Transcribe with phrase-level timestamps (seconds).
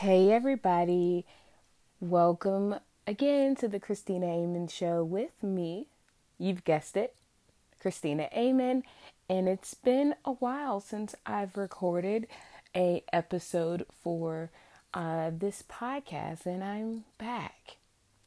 [0.00, 1.26] Hey, everybody.
[2.00, 5.88] Welcome again to the Christina Amen Show with me.
[6.38, 7.14] You've guessed it,
[7.82, 8.82] Christina Amen.
[9.28, 12.28] And it's been a while since I've recorded
[12.74, 14.48] a episode for
[14.94, 17.76] uh, this podcast, and I'm back.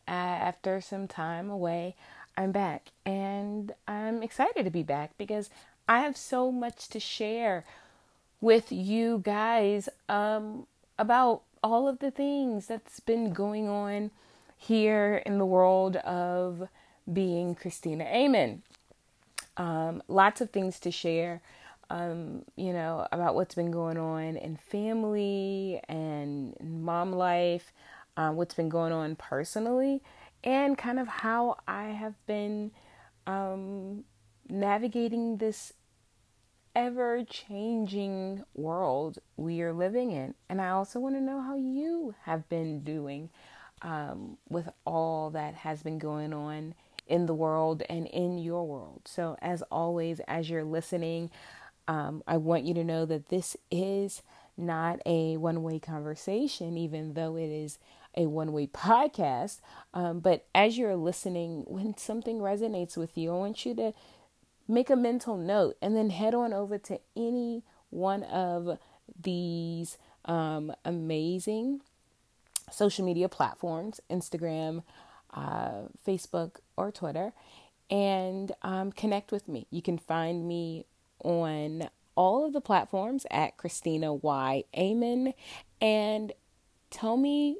[0.07, 1.95] Uh, after some time away,
[2.37, 5.49] I'm back, and I'm excited to be back because
[5.89, 7.65] I have so much to share
[8.41, 10.67] with you guys um,
[10.99, 14.11] about all of the things that's been going on
[14.57, 16.67] here in the world of
[17.11, 18.61] being Christina Amen.
[19.55, 21.41] Um, lots of things to share,
[21.89, 27.71] um, you know, about what's been going on in family and mom life,
[28.17, 30.01] uh, what's been going on personally,
[30.43, 32.71] and kind of how I have been
[33.27, 34.05] um,
[34.49, 35.73] navigating this
[36.75, 40.33] ever changing world we are living in.
[40.49, 43.29] And I also want to know how you have been doing
[43.81, 46.73] um, with all that has been going on
[47.07, 49.01] in the world and in your world.
[49.05, 51.29] So, as always, as you're listening,
[51.87, 54.21] um, I want you to know that this is
[54.55, 57.77] not a one way conversation, even though it is
[58.15, 59.59] a one way podcast.
[59.93, 63.93] Um, but as you're listening, when something resonates with you, I want you to
[64.67, 68.77] make a mental note and then head on over to any one of
[69.21, 71.81] these um, amazing
[72.71, 74.83] social media platforms Instagram,
[75.33, 77.33] uh, Facebook, or Twitter
[77.89, 79.67] and um, connect with me.
[79.69, 80.85] You can find me
[81.19, 84.63] on all of the platforms at Christina Y.
[84.75, 85.33] Amen
[85.81, 86.31] and
[86.89, 87.57] tell me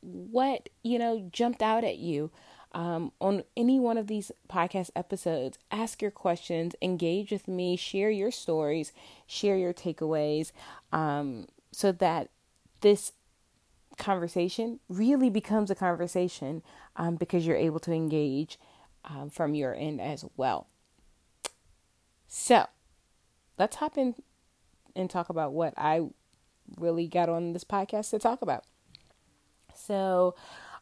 [0.00, 2.30] what you know jumped out at you
[2.72, 5.58] um, on any one of these podcast episodes.
[5.70, 8.92] Ask your questions, engage with me, share your stories,
[9.26, 10.52] share your takeaways,
[10.92, 12.28] um, so that
[12.80, 13.12] this
[13.96, 16.62] conversation really becomes a conversation
[16.96, 18.58] um, because you're able to engage
[19.04, 20.66] um, from your end as well.
[22.26, 22.66] So,
[23.58, 24.14] let's hop in
[24.94, 26.02] and talk about what I
[26.76, 28.64] really got on this podcast to talk about.
[29.74, 30.34] So,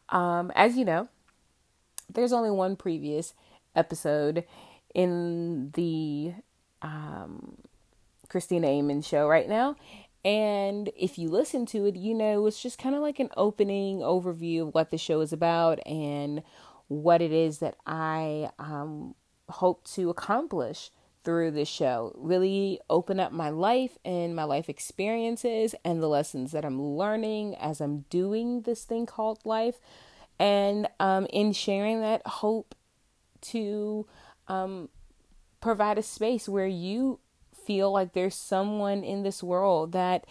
[0.09, 1.07] um, as you know,
[2.13, 3.33] there's only one previous
[3.75, 4.43] episode
[4.93, 6.33] in the
[6.81, 7.57] um,
[8.29, 9.75] Christina Amen show right now.
[10.25, 13.99] And if you listen to it, you know it's just kind of like an opening
[13.99, 16.43] overview of what the show is about and
[16.87, 19.15] what it is that I um,
[19.49, 20.91] hope to accomplish
[21.23, 22.13] through this show.
[22.15, 27.55] Really open up my life and my life experiences and the lessons that I'm learning
[27.55, 29.79] as I'm doing this thing called life
[30.39, 32.75] and um, in sharing that hope
[33.41, 34.05] to
[34.47, 34.89] um,
[35.61, 37.19] provide a space where you
[37.67, 40.25] feel like there's someone in this world that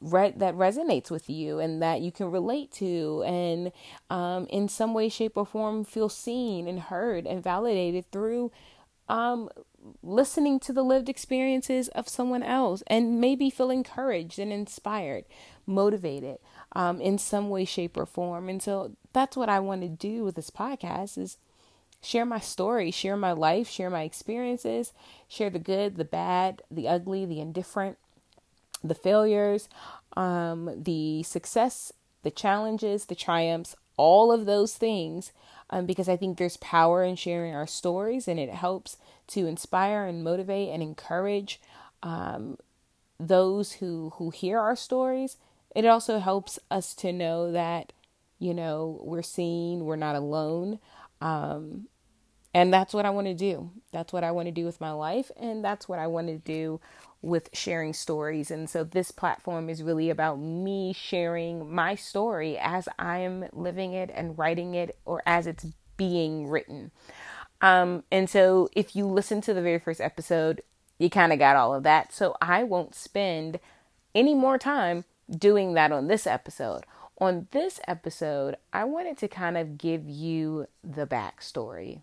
[0.00, 3.70] re- that resonates with you and that you can relate to and
[4.10, 8.50] um, in some way shape or form feel seen and heard and validated through
[9.08, 9.48] um,
[10.02, 15.24] listening to the lived experiences of someone else and maybe feel encouraged and inspired
[15.70, 16.38] motivated
[16.72, 20.24] um, in some way shape or form and so that's what I want to do
[20.24, 21.38] with this podcast is
[22.02, 24.92] share my story, share my life, share my experiences,
[25.28, 27.98] share the good, the bad, the ugly, the indifferent,
[28.82, 29.68] the failures,
[30.16, 31.92] um, the success,
[32.22, 35.32] the challenges, the triumphs, all of those things.
[35.72, 38.96] Um, because I think there's power in sharing our stories and it helps
[39.28, 41.60] to inspire and motivate and encourage
[42.02, 42.56] um,
[43.20, 45.36] those who, who hear our stories.
[45.74, 47.92] It also helps us to know that
[48.40, 50.80] you know, we're seen, we're not alone.
[51.20, 51.86] Um,
[52.52, 53.70] and that's what I want to do.
[53.92, 55.30] That's what I want to do with my life.
[55.36, 56.80] And that's what I want to do
[57.22, 58.50] with sharing stories.
[58.50, 63.92] And so this platform is really about me sharing my story as I am living
[63.92, 65.66] it and writing it or as it's
[65.98, 66.90] being written.
[67.60, 70.62] Um, and so if you listen to the very first episode,
[70.98, 72.10] you kind of got all of that.
[72.10, 73.60] So I won't spend
[74.14, 75.04] any more time
[75.38, 76.84] doing that on this episode
[77.20, 82.00] on this episode, I wanted to kind of give you the backstory.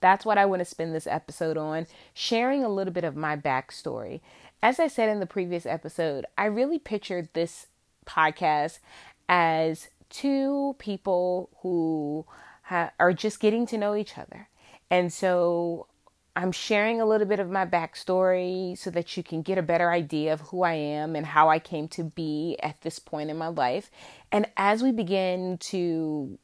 [0.00, 3.36] That's what I want to spend this episode on, sharing a little bit of my
[3.36, 4.20] backstory.
[4.62, 7.68] As I said in the previous episode, I really pictured this
[8.04, 8.80] podcast
[9.26, 12.26] as two people who
[12.64, 14.48] ha- are just getting to know each other.
[14.90, 15.86] And so
[16.36, 19.90] I'm sharing a little bit of my backstory so that you can get a better
[19.90, 23.38] idea of who I am and how I came to be at this point in
[23.38, 23.90] my life.
[24.32, 26.38] And as we begin to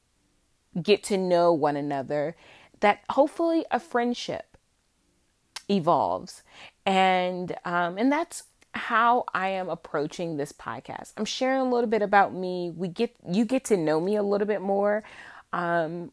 [0.80, 2.36] get to know one another,
[2.80, 4.56] that hopefully a friendship
[5.68, 6.42] evolves.
[6.86, 8.44] And um, and that's
[8.74, 11.12] how I am approaching this podcast.
[11.16, 12.72] I'm sharing a little bit about me.
[12.74, 15.02] We get you get to know me a little bit more.
[15.52, 16.12] Um,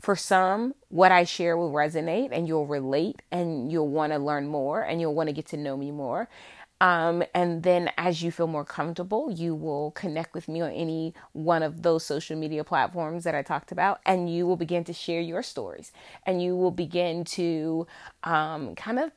[0.00, 4.46] for some, what I share will resonate and you'll relate and you'll want to learn
[4.46, 6.28] more and you'll want to get to know me more.
[6.80, 11.12] Um, and then as you feel more comfortable, you will connect with me on any
[11.32, 14.92] one of those social media platforms that I talked about, and you will begin to
[14.92, 15.90] share your stories
[16.24, 17.86] and you will begin to
[18.22, 19.10] um, kind of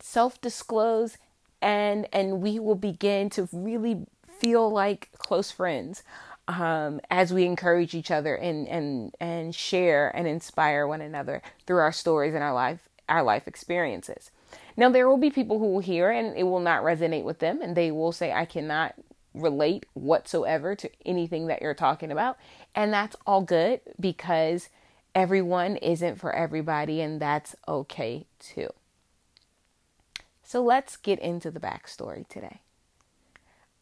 [0.00, 1.16] self disclose
[1.62, 4.04] and and we will begin to really
[4.38, 6.02] feel like close friends
[6.48, 11.78] um, as we encourage each other and and and share and inspire one another through
[11.78, 14.30] our stories and our life our life experiences.
[14.76, 17.60] Now there will be people who will hear and it will not resonate with them
[17.62, 18.94] and they will say I cannot
[19.32, 22.38] relate whatsoever to anything that you're talking about
[22.74, 24.68] and that's all good because
[25.14, 28.68] everyone isn't for everybody and that's okay too.
[30.42, 32.60] So let's get into the backstory today.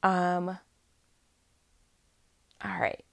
[0.03, 0.59] Um
[2.65, 3.05] all right.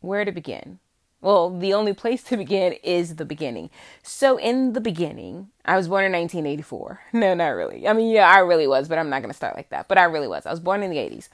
[0.00, 0.78] Where to begin?
[1.24, 3.70] Well, the only place to begin is the beginning.
[4.02, 7.00] So, in the beginning, I was born in 1984.
[7.14, 7.88] No, not really.
[7.88, 9.88] I mean, yeah, I really was, but I'm not going to start like that.
[9.88, 10.44] But I really was.
[10.44, 11.30] I was born in the 80s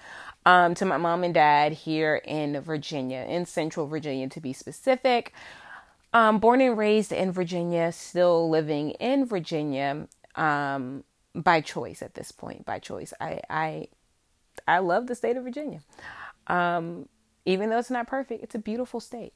[0.46, 5.32] um, to my mom and dad here in Virginia, in central Virginia to be specific.
[6.12, 10.06] Um, born and raised in Virginia, still living in Virginia
[10.37, 11.02] um,
[11.34, 12.64] by choice at this point.
[12.64, 13.12] By choice.
[13.20, 13.88] I, I,
[14.69, 15.81] I love the state of Virginia.
[16.46, 17.08] Um,
[17.44, 19.34] even though it's not perfect, it's a beautiful state.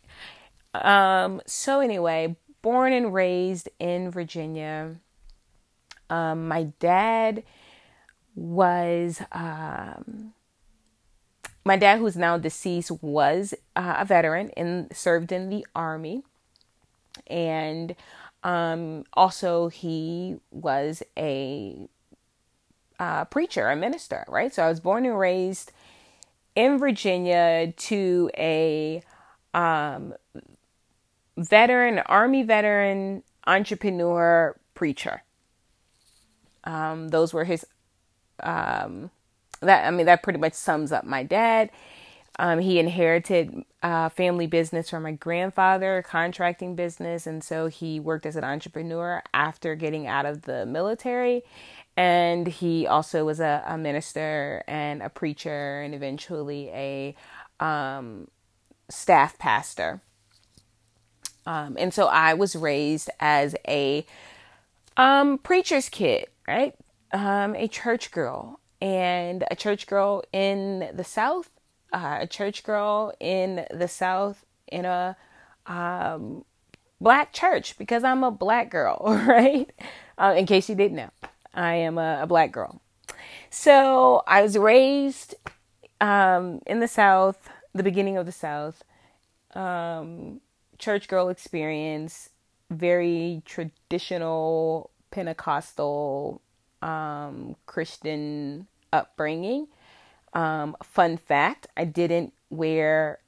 [0.74, 4.96] Um, so anyway, born and raised in Virginia.
[6.10, 7.44] Um, my dad
[8.34, 10.34] was um,
[11.64, 16.22] my dad, who's now deceased, was uh, a veteran and served in the army,
[17.26, 17.94] and
[18.42, 21.88] um, also he was a
[22.98, 24.54] uh, preacher, a minister, right?
[24.54, 25.72] So I was born and raised
[26.54, 29.02] in Virginia to a
[29.52, 30.14] um,
[31.36, 35.22] veteran, army veteran, entrepreneur, preacher.
[36.64, 37.66] Um, those were his.
[38.40, 39.10] Um,
[39.60, 41.70] that I mean, that pretty much sums up my dad.
[42.38, 48.26] Um, he inherited uh, family business from my grandfather, contracting business, and so he worked
[48.26, 51.44] as an entrepreneur after getting out of the military.
[51.96, 57.14] And he also was a, a minister and a preacher, and eventually a
[57.60, 58.28] um,
[58.90, 60.00] staff pastor.
[61.46, 64.04] Um, and so I was raised as a
[64.96, 66.74] um, preacher's kid, right?
[67.12, 71.50] Um, a church girl, and a church girl in the South,
[71.92, 75.16] uh, a church girl in the South in a
[75.66, 76.44] um,
[77.00, 79.70] black church because I'm a black girl, right?
[80.18, 81.10] Uh, in case you didn't know,
[81.54, 82.80] I am a, a black girl.
[83.50, 85.36] So I was raised
[86.00, 88.82] um, in the South, the beginning of the South.
[89.54, 90.40] Um,
[90.78, 92.30] church girl experience,
[92.70, 96.40] very traditional Pentecostal
[96.82, 99.68] um, Christian upbringing.
[100.32, 103.20] Um, fun fact I didn't wear,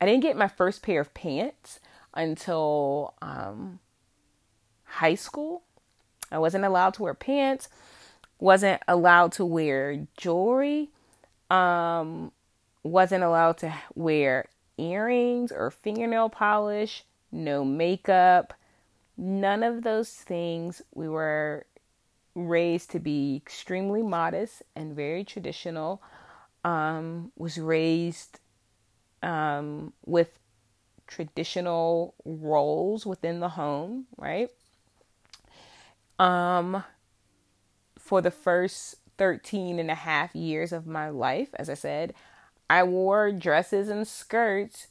[0.00, 1.80] I didn't get my first pair of pants
[2.12, 3.80] until um,
[4.84, 5.62] high school.
[6.34, 7.68] I wasn't allowed to wear pants,
[8.40, 10.90] wasn't allowed to wear jewelry,
[11.48, 12.32] um,
[12.82, 18.52] wasn't allowed to wear earrings or fingernail polish, no makeup,
[19.16, 20.82] none of those things.
[20.92, 21.66] We were
[22.34, 26.02] raised to be extremely modest and very traditional.
[26.64, 28.40] Um, was raised
[29.22, 30.36] um, with
[31.06, 34.50] traditional roles within the home, right?
[36.18, 36.84] Um,
[37.98, 42.14] for the first 13 and a half years of my life, as I said,
[42.68, 44.88] I wore dresses and skirts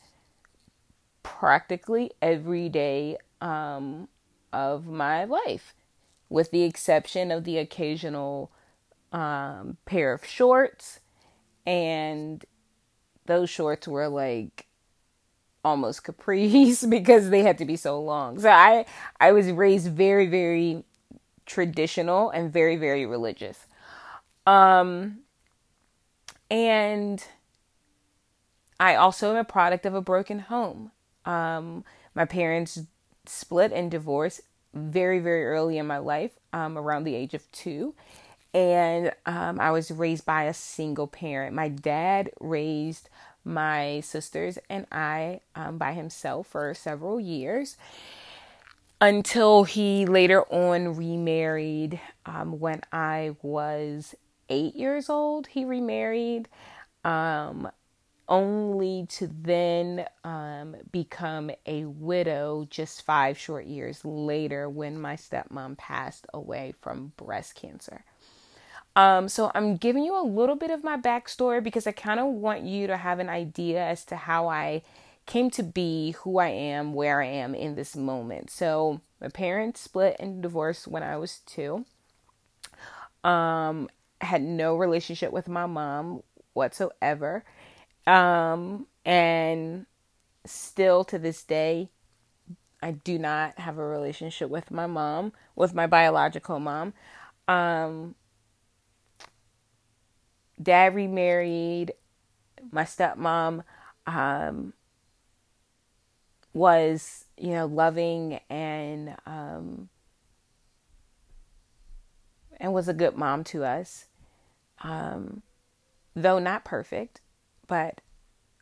[1.22, 4.08] practically every day um,
[4.52, 5.74] of my life,
[6.30, 8.52] with the exception of the occasional
[9.12, 11.00] um, pair of shorts.
[11.66, 12.46] And
[13.26, 14.68] those shorts were like
[15.64, 18.40] almost capris because they had to be so long.
[18.40, 18.86] So I
[19.20, 20.84] I was raised very very
[21.46, 23.66] traditional and very very religious.
[24.46, 25.20] Um
[26.50, 27.24] and
[28.80, 30.92] I also am a product of a broken home.
[31.26, 31.84] Um,
[32.14, 32.80] my parents
[33.26, 34.42] split and divorced
[34.74, 37.96] very, very early in my life, um, around the age of two.
[38.54, 41.56] And um, I was raised by a single parent.
[41.56, 43.10] My dad raised
[43.46, 47.78] my sisters and I um, by himself for several years
[49.04, 54.16] until he later on remarried um, when I was
[54.48, 56.48] eight years old, he remarried,
[57.04, 57.70] um,
[58.30, 65.78] only to then um, become a widow just five short years later when my stepmom
[65.78, 68.06] passed away from breast cancer.
[68.96, 72.28] Um, so I'm giving you a little bit of my backstory because I kind of
[72.28, 74.84] want you to have an idea as to how I
[75.26, 78.50] came to be who I am, where I am in this moment.
[78.50, 81.86] So my parents split and divorced when I was two.
[83.24, 83.90] Um,
[84.20, 87.44] had no relationship with my mom whatsoever.
[88.06, 89.86] Um, and
[90.46, 91.90] still to this day,
[92.82, 96.94] I do not have a relationship with my mom, with my biological mom.
[97.48, 98.16] Um,
[100.62, 101.94] dad remarried.
[102.72, 103.64] My stepmom
[104.08, 104.74] um,
[106.54, 109.90] was, you know, loving and um,
[112.60, 114.06] and was a good mom to us.
[114.82, 115.42] Um,
[116.16, 117.22] though not perfect,
[117.68, 118.02] but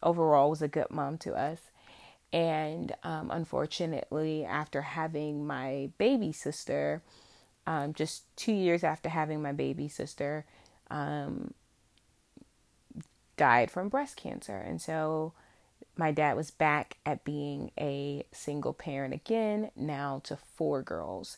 [0.01, 1.59] overall was a good mom to us.
[2.33, 7.01] And um, unfortunately, after having my baby sister,
[7.67, 10.45] um, just two years after having my baby sister,
[10.89, 11.53] um,
[13.35, 14.57] died from breast cancer.
[14.57, 15.33] And so
[15.97, 21.37] my dad was back at being a single parent again, now to four girls.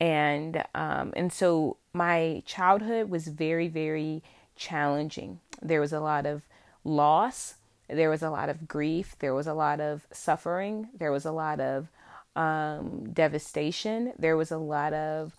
[0.00, 4.22] And um, and so my childhood was very, very
[4.54, 5.40] challenging.
[5.60, 6.42] There was a lot of
[6.84, 7.54] loss,
[7.88, 11.32] there was a lot of grief, there was a lot of suffering, there was a
[11.32, 11.88] lot of
[12.36, 15.34] um, devastation, there was a lot of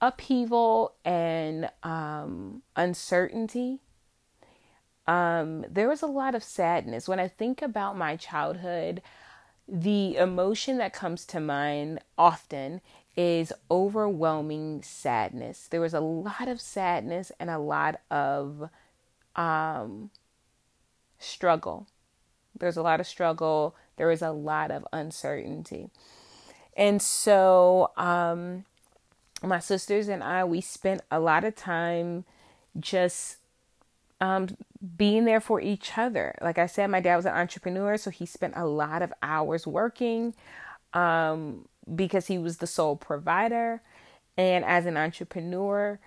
[0.00, 3.80] upheaval and um, uncertainty
[5.10, 7.08] um, there was a lot of sadness.
[7.08, 9.02] When I think about my childhood,
[9.66, 12.80] the emotion that comes to mind often
[13.16, 15.66] is overwhelming sadness.
[15.68, 18.70] There was a lot of sadness and a lot of
[19.34, 20.10] um,
[21.18, 21.88] struggle.
[22.56, 23.74] There's a lot of struggle.
[23.96, 25.90] There was a lot of uncertainty.
[26.76, 28.64] And so, um,
[29.42, 32.24] my sisters and I, we spent a lot of time
[32.78, 33.38] just
[34.20, 34.50] um,
[34.96, 36.34] being there for each other.
[36.40, 39.66] Like I said, my dad was an entrepreneur, so he spent a lot of hours
[39.66, 40.34] working
[40.94, 43.82] um, because he was the sole provider.
[44.36, 45.98] And as an entrepreneur,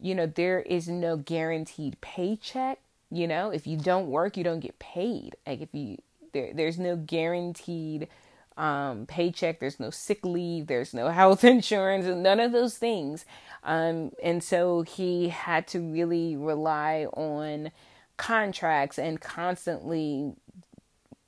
[0.00, 2.78] you know, there is no guaranteed paycheck.
[3.10, 5.34] You know, if you don't work, you don't get paid.
[5.46, 5.98] Like if you
[6.32, 8.08] there, there's no guaranteed
[8.58, 9.60] um, paycheck.
[9.60, 10.66] There's no sick leave.
[10.66, 12.04] There's no health insurance.
[12.04, 13.24] None of those things.
[13.62, 17.70] Um, and so he had to really rely on
[18.16, 20.32] contracts and constantly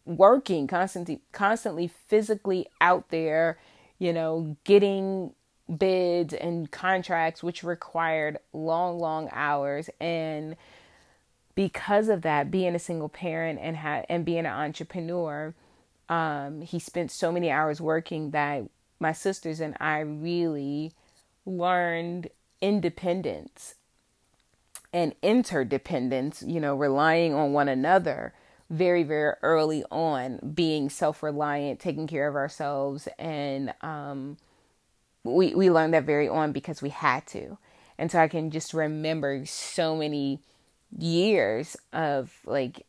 [0.05, 3.59] working, constantly, constantly physically out there,
[3.99, 5.33] you know, getting
[5.79, 9.89] bids and contracts, which required long, long hours.
[10.01, 10.57] And
[11.55, 15.55] because of that, being a single parent and ha- and being an entrepreneur,
[16.11, 18.65] um, he spent so many hours working that
[18.99, 20.93] my sisters and I really
[21.47, 22.29] learned
[22.61, 23.77] independence
[24.93, 28.35] and interdependence, you know, relying on one another
[28.69, 33.09] very, very early on, being self reliant, taking care of ourselves.
[33.17, 34.37] And um,
[35.23, 37.57] we, we learned that very on because we had to.
[37.99, 40.41] And so I can just remember so many
[40.99, 42.85] years of like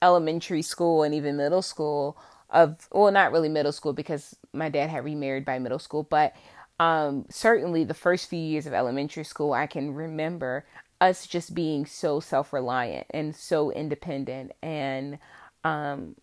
[0.00, 2.16] elementary school and even middle school
[2.50, 6.34] of well not really middle school because my dad had remarried by middle school but
[6.80, 10.64] um, certainly the first few years of elementary school, I can remember
[10.98, 15.18] us just being so self reliant and so independent and
[15.62, 16.16] um,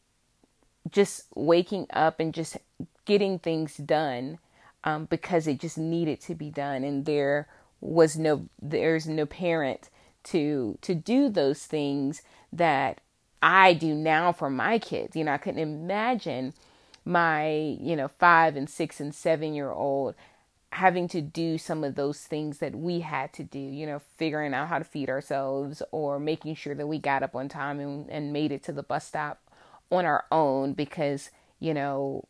[0.90, 2.58] just waking up and just
[3.06, 4.40] getting things done
[4.84, 6.84] um, because it just needed to be done.
[6.84, 7.48] And there
[7.80, 9.92] was no, there's no parent
[10.24, 13.00] to, to do those things that
[13.42, 15.16] I do now for my kids.
[15.16, 16.54] You know, I couldn't imagine
[17.06, 20.16] my, you know, five and six and seven year old
[20.74, 24.54] having to do some of those things that we had to do, you know, figuring
[24.54, 28.10] out how to feed ourselves or making sure that we got up on time and,
[28.10, 29.40] and made it to the bus stop
[29.90, 31.30] on our own because,
[31.60, 32.26] you know,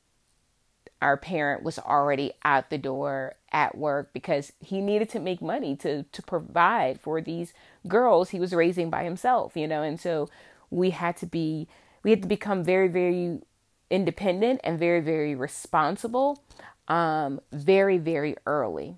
[1.02, 5.76] our parent was already out the door at work because he needed to make money
[5.76, 7.54] to to provide for these
[7.88, 10.30] girls he was raising by himself, you know, and so
[10.70, 11.68] we had to be
[12.04, 13.40] we had to become very very
[13.90, 16.44] independent and very very responsible
[16.88, 18.96] um, very very early.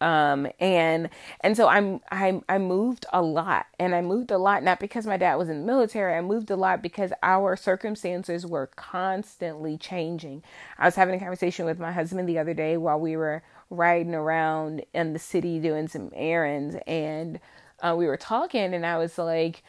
[0.00, 1.10] Um, and
[1.42, 5.06] and so I'm I I moved a lot, and I moved a lot not because
[5.06, 6.14] my dad was in the military.
[6.16, 10.42] I moved a lot because our circumstances were constantly changing.
[10.76, 14.14] I was having a conversation with my husband the other day while we were riding
[14.14, 17.40] around in the city doing some errands and
[17.80, 19.62] uh, we were talking and I was like,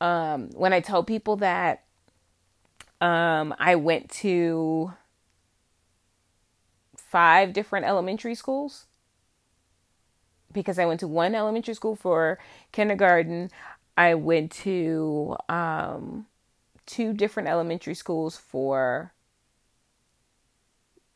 [0.00, 1.84] um, when I tell people that
[3.00, 4.92] um, I went to
[6.96, 8.86] five different elementary schools
[10.52, 12.38] because I went to one elementary school for
[12.72, 13.50] kindergarten.
[13.96, 16.26] I went to um,
[16.86, 19.12] two different elementary schools for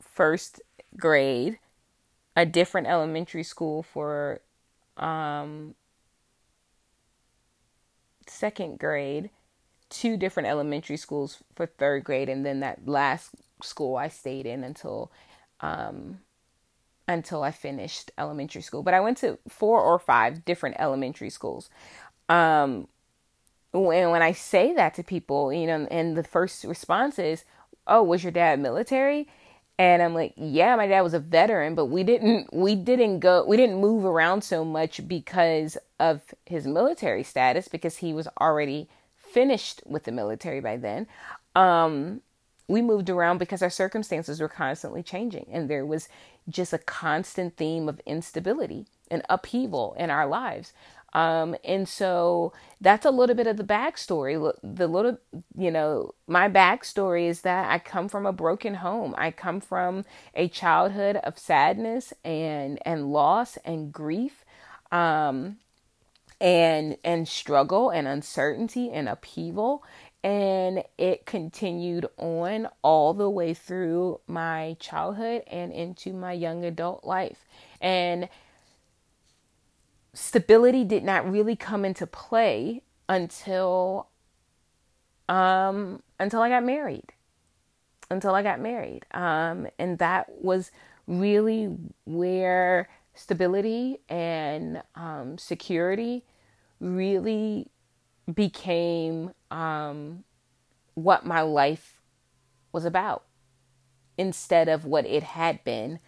[0.00, 0.60] first
[0.96, 1.58] grade,
[2.36, 4.40] a different elementary school for
[4.96, 5.74] um,
[8.42, 9.30] second grade,
[9.88, 13.30] two different elementary schools for third grade, and then that last
[13.62, 15.12] school I stayed in until
[15.60, 16.18] um,
[17.06, 18.82] until I finished elementary school.
[18.82, 21.70] But I went to four or five different elementary schools.
[22.28, 22.88] Um,
[23.70, 27.44] when when I say that to people, you know, and the first response is,
[27.86, 29.28] "Oh, was your dad military?"
[29.82, 33.44] And I'm like, "Yeah, my dad was a veteran, but we didn't we didn't go
[33.44, 38.88] we didn't move around so much because of his military status because he was already
[39.16, 41.08] finished with the military by then.
[41.56, 42.20] Um,
[42.68, 46.08] we moved around because our circumstances were constantly changing and there was
[46.48, 50.72] just a constant theme of instability and upheaval in our lives.
[51.12, 54.52] Um, and so that's a little bit of the backstory.
[54.62, 55.18] The little,
[55.56, 59.14] you know, my backstory is that I come from a broken home.
[59.18, 60.04] I come from
[60.34, 64.44] a childhood of sadness and and loss and grief.
[64.90, 65.58] Um,
[66.40, 69.84] and and struggle and uncertainty and upheaval
[70.24, 77.04] and it continued on all the way through my childhood and into my young adult
[77.04, 77.44] life
[77.80, 78.28] and
[80.14, 84.08] stability did not really come into play until
[85.28, 87.12] um until I got married
[88.10, 90.70] until I got married um and that was
[91.06, 96.24] really where stability and um, security
[96.80, 97.68] really
[98.32, 100.24] became um,
[100.94, 102.00] what my life
[102.72, 103.24] was about
[104.16, 105.98] instead of what it had been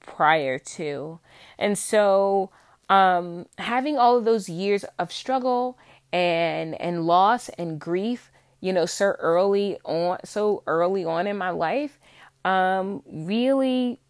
[0.00, 1.20] prior to.
[1.58, 2.50] And so
[2.88, 5.78] um, having all of those years of struggle
[6.12, 11.50] and and loss and grief, you know, so early on so early on in my
[11.50, 11.98] life,
[12.44, 14.00] um, really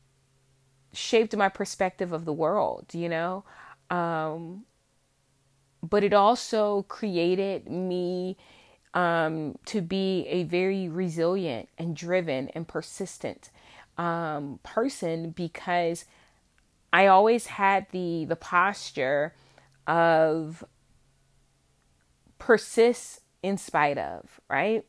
[0.93, 3.45] shaped my perspective of the world, you know.
[3.91, 4.65] Um,
[5.83, 8.37] but it also created me
[8.95, 13.51] um, to be a very resilient and driven and persistent
[13.99, 16.07] um, person because
[16.93, 19.35] I always had the the posture
[19.87, 20.65] of
[22.39, 24.85] persist in spite of right?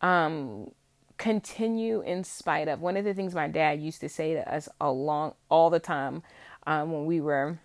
[0.00, 0.72] Um,
[1.18, 2.80] continue in spite of.
[2.80, 6.22] One of the things my dad used to say to us along all the time
[6.66, 7.58] um, when we were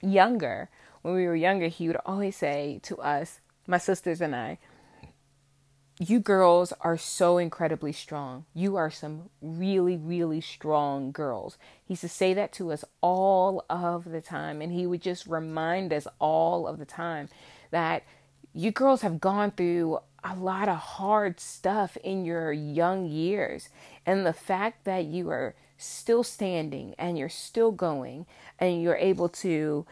[0.00, 0.68] younger
[1.02, 4.58] when we were younger, he would always say to us, my sisters and I,
[6.02, 8.46] you girls are so incredibly strong.
[8.54, 11.58] You are some really, really strong girls.
[11.84, 14.62] He used to say that to us all of the time.
[14.62, 17.28] And he would just remind us all of the time
[17.70, 18.04] that
[18.54, 23.68] you girls have gone through a lot of hard stuff in your young years.
[24.06, 28.24] And the fact that you are still standing and you're still going
[28.58, 29.84] and you're able to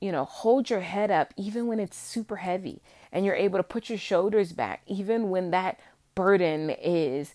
[0.00, 2.82] you know, hold your head up even when it's super heavy
[3.16, 5.80] and you're able to put your shoulders back even when that
[6.14, 7.34] burden is,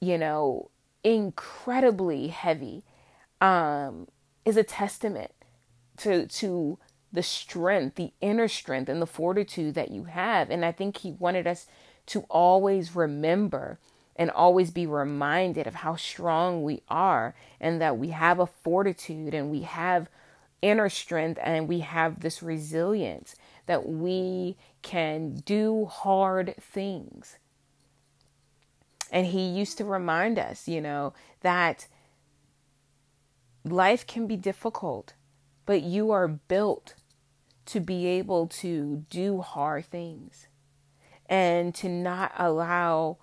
[0.00, 0.70] you know,
[1.04, 2.82] incredibly heavy
[3.40, 4.06] um
[4.44, 5.30] is a testament
[5.96, 6.78] to to
[7.12, 10.50] the strength, the inner strength and the fortitude that you have.
[10.50, 11.66] And I think he wanted us
[12.06, 13.78] to always remember
[14.16, 19.32] and always be reminded of how strong we are and that we have a fortitude
[19.32, 20.08] and we have
[20.60, 27.38] inner strength and we have this resilience that we can do hard things.
[29.12, 31.88] And he used to remind us, you know, that
[33.64, 35.14] life can be difficult,
[35.66, 36.94] but you are built
[37.66, 40.48] to be able to do hard things
[41.26, 43.18] and to not allow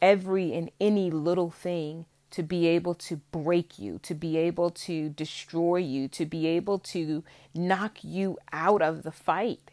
[0.00, 5.10] every and any little thing to be able to break you, to be able to
[5.10, 7.22] destroy you, to be able to
[7.54, 9.71] knock you out of the fight.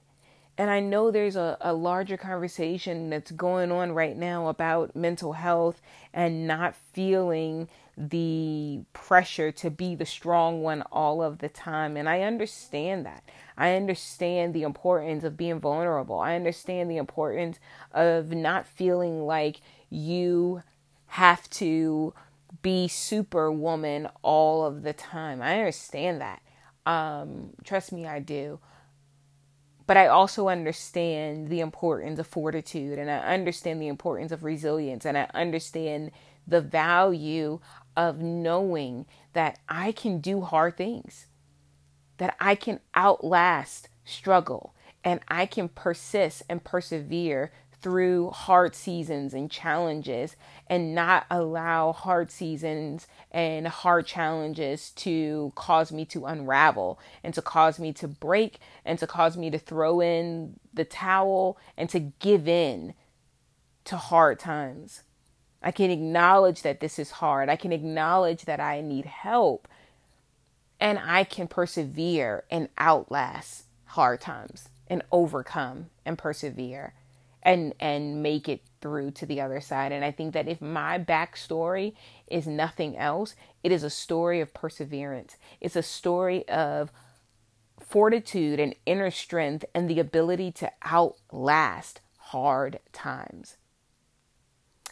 [0.60, 5.32] And I know there's a, a larger conversation that's going on right now about mental
[5.32, 5.82] health
[6.13, 11.95] and not feeling the pressure to be the strong one all of the time.
[11.95, 13.24] And I understand that.
[13.58, 16.19] I understand the importance of being vulnerable.
[16.19, 17.58] I understand the importance
[17.93, 20.62] of not feeling like you
[21.08, 22.13] have to
[22.62, 25.41] be superwoman all of the time.
[25.41, 26.41] I understand that.
[26.86, 28.60] Um, trust me, I do.
[29.89, 35.04] But I also understand the importance of fortitude and I understand the importance of resilience
[35.04, 36.12] and I understand
[36.45, 37.60] the value
[37.97, 41.25] of knowing that I can do hard things,
[42.19, 49.49] that I can outlast struggle, and I can persist and persevere through hard seasons and
[49.49, 50.35] challenges
[50.67, 57.41] and not allow hard seasons and hard challenges to cause me to unravel and to
[57.41, 61.99] cause me to break and to cause me to throw in the towel and to
[61.99, 62.93] give in
[63.85, 65.03] to hard times.
[65.61, 67.49] I can acknowledge that this is hard.
[67.49, 69.67] I can acknowledge that I need help.
[70.79, 76.93] And I can persevere and outlast hard times and overcome and persevere
[77.43, 79.91] and and make it through to the other side.
[79.91, 81.93] And I think that if my backstory
[82.28, 85.38] is nothing else, it is a story of perseverance.
[85.60, 86.91] It's a story of
[87.80, 93.58] fortitude and inner strength and the ability to outlast hard times.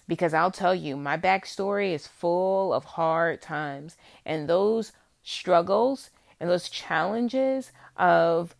[0.07, 3.97] Because I'll tell you, my backstory is full of hard times.
[4.25, 8.55] And those struggles and those challenges of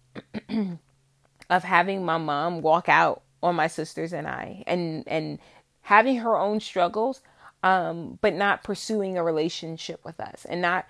[1.50, 5.39] of having my mom walk out on my sisters and I and and
[5.82, 7.21] having her own struggles
[7.63, 10.86] um but not pursuing a relationship with us and not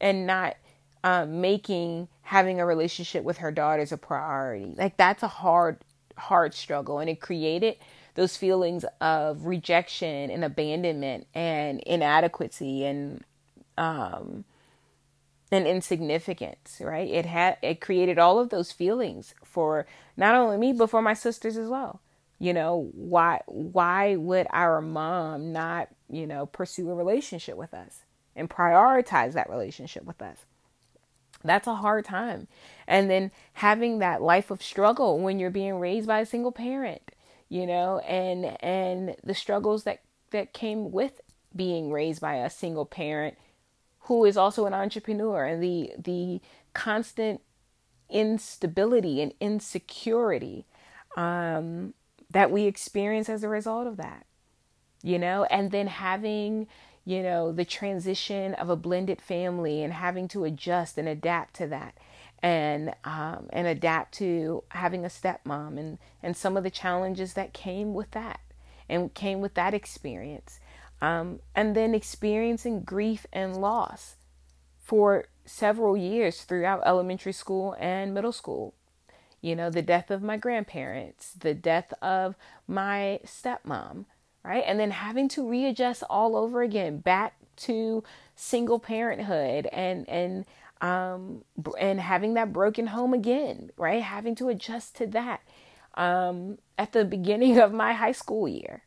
[0.00, 0.56] and not
[1.04, 4.74] um, making having a relationship with her daughters a priority.
[4.76, 5.78] Like that's a hard
[6.16, 7.76] hard struggle and it created
[8.14, 13.22] those feelings of rejection and abandonment and inadequacy and
[13.76, 14.44] um
[15.50, 17.08] and insignificance, right?
[17.08, 21.14] It had it created all of those feelings for not only me but for my
[21.14, 22.00] sisters as well.
[22.38, 28.02] You know, why why would our mom not, you know, pursue a relationship with us
[28.34, 30.44] and prioritize that relationship with us?
[31.44, 32.48] That's a hard time.
[32.86, 37.02] And then having that life of struggle when you're being raised by a single parent,
[37.48, 41.20] you know, and and the struggles that that came with
[41.54, 43.38] being raised by a single parent
[44.06, 46.40] who is also an entrepreneur and the the
[46.74, 47.40] constant
[48.08, 50.64] instability and insecurity
[51.16, 51.94] um,
[52.30, 54.26] that we experience as a result of that
[55.06, 55.44] you know?
[55.44, 56.66] And then having
[57.04, 61.68] you know the transition of a blended family and having to adjust and adapt to
[61.68, 61.96] that
[62.42, 67.52] and um, and adapt to having a stepmom and and some of the challenges that
[67.52, 68.40] came with that
[68.88, 70.58] and came with that experience
[71.00, 74.16] um, and then experiencing grief and loss
[74.78, 78.74] for several years throughout elementary school and middle school.
[79.40, 82.34] You know, the death of my grandparents, the death of
[82.66, 84.06] my stepmom,
[84.44, 84.64] right?
[84.66, 88.02] And then having to readjust all over again back to
[88.34, 90.44] single parenthood and and
[90.80, 91.42] um
[91.78, 94.02] and having that broken home again, right?
[94.02, 95.40] Having to adjust to that
[95.94, 98.82] um at the beginning of my high school year.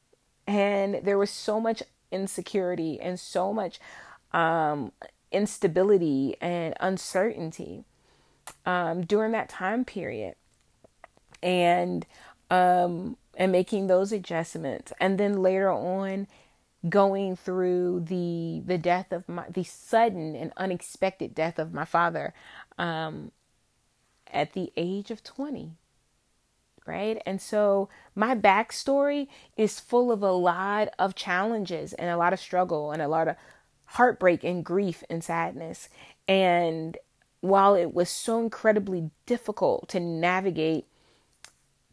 [0.47, 3.79] And there was so much insecurity and so much
[4.33, 4.91] um,
[5.31, 7.83] instability and uncertainty
[8.65, 10.35] um, during that time period,
[11.41, 12.05] and
[12.49, 16.27] um, and making those adjustments, and then later on
[16.87, 22.33] going through the the death of my the sudden and unexpected death of my father
[22.77, 23.31] um,
[24.31, 25.73] at the age of 20
[26.85, 27.21] right?
[27.25, 32.39] And so my backstory is full of a lot of challenges and a lot of
[32.39, 33.35] struggle and a lot of
[33.85, 35.89] heartbreak and grief and sadness.
[36.27, 36.97] And
[37.41, 40.85] while it was so incredibly difficult to navigate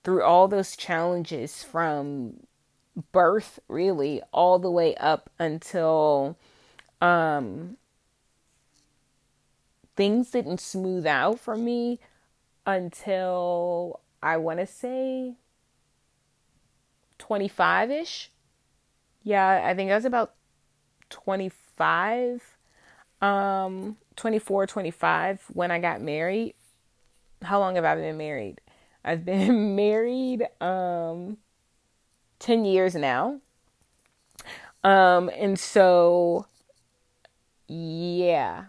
[0.05, 2.47] through all those challenges from
[3.13, 6.39] birth really all the way up until
[7.03, 7.77] um
[9.97, 11.99] things didn't smooth out for me
[12.67, 15.35] until I want to say
[17.19, 18.33] 25 ish.
[19.23, 20.35] Yeah, I think I was about
[21.11, 22.43] 25,
[23.23, 26.55] um, 24, 25 when I got married.
[27.43, 28.61] How long have I been married?
[29.05, 31.37] I've been married um
[32.41, 33.41] 10 years now.
[34.83, 36.47] Um and so
[37.69, 38.65] yeah.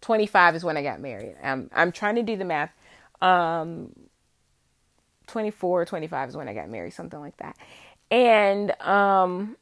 [0.00, 1.36] 25 is when I got married.
[1.42, 2.72] I'm I'm trying to do the math.
[3.20, 3.92] Um,
[5.26, 7.56] 24, 25 is when I got married, something like that.
[8.10, 9.56] And, um,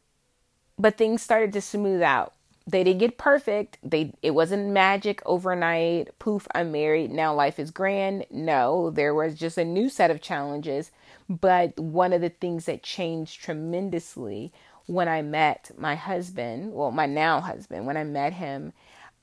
[0.79, 2.35] but things started to smooth out.
[2.67, 3.79] They didn't get perfect.
[3.83, 6.17] They, it wasn't magic overnight.
[6.19, 7.11] Poof, I'm married.
[7.11, 8.27] Now life is grand.
[8.31, 10.91] No, there was just a new set of challenges.
[11.29, 14.53] But one of the things that changed tremendously
[14.87, 18.73] when I met my husband, well, my now husband, when I met him,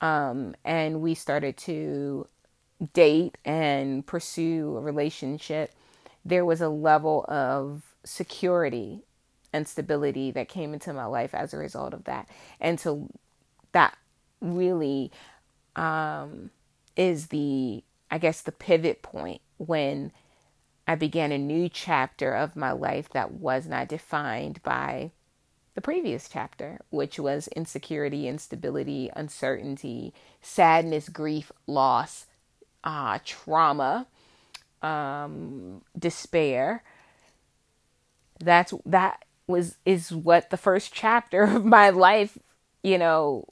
[0.01, 2.27] um, and we started to
[2.93, 5.73] date and pursue a relationship,
[6.23, 9.01] there was a level of security
[9.51, 12.29] and stability that came into my life as a result of that.
[12.59, 13.09] And so
[13.71, 13.97] that
[14.41, 15.11] really
[15.75, 16.51] um,
[16.95, 20.11] is the, I guess, the pivot point when
[20.87, 25.11] I began a new chapter of my life that was not defined by
[25.75, 32.25] the previous chapter, which was insecurity, instability, uncertainty, sadness, grief, loss,
[32.83, 34.07] uh, trauma,
[34.81, 36.83] um, despair.
[38.39, 42.37] That's that was is what the first chapter of my life,
[42.83, 43.45] you know,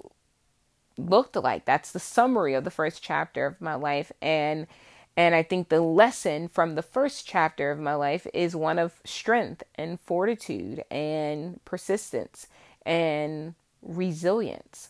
[0.97, 1.65] looked like.
[1.65, 4.67] That's the summary of the first chapter of my life, and
[5.15, 9.01] and I think the lesson from the first chapter of my life is one of
[9.03, 12.47] strength and fortitude and persistence
[12.85, 14.89] and resilience.